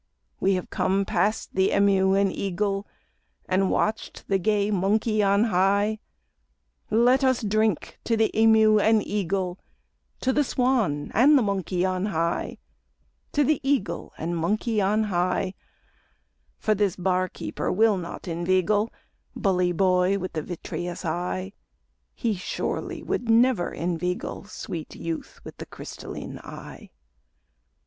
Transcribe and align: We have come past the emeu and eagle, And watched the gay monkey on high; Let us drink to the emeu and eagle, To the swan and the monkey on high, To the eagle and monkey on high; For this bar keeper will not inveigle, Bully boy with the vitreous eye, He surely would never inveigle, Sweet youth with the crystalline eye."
We 0.39 0.55
have 0.55 0.71
come 0.71 1.05
past 1.05 1.53
the 1.53 1.69
emeu 1.69 2.15
and 2.19 2.31
eagle, 2.33 2.87
And 3.47 3.69
watched 3.69 4.27
the 4.27 4.39
gay 4.39 4.71
monkey 4.71 5.21
on 5.21 5.43
high; 5.43 5.99
Let 6.89 7.23
us 7.23 7.43
drink 7.43 7.99
to 8.05 8.17
the 8.17 8.31
emeu 8.33 8.79
and 8.81 9.05
eagle, 9.05 9.59
To 10.21 10.33
the 10.33 10.43
swan 10.43 11.11
and 11.13 11.37
the 11.37 11.43
monkey 11.43 11.85
on 11.85 12.07
high, 12.07 12.57
To 13.33 13.43
the 13.43 13.59
eagle 13.61 14.11
and 14.17 14.35
monkey 14.35 14.81
on 14.81 15.03
high; 15.03 15.53
For 16.57 16.73
this 16.73 16.95
bar 16.95 17.29
keeper 17.29 17.71
will 17.71 17.99
not 17.99 18.27
inveigle, 18.27 18.91
Bully 19.35 19.71
boy 19.71 20.17
with 20.17 20.33
the 20.33 20.41
vitreous 20.41 21.05
eye, 21.05 21.53
He 22.15 22.33
surely 22.33 23.03
would 23.03 23.29
never 23.29 23.71
inveigle, 23.71 24.45
Sweet 24.45 24.95
youth 24.95 25.39
with 25.43 25.57
the 25.57 25.67
crystalline 25.67 26.39
eye." 26.39 26.89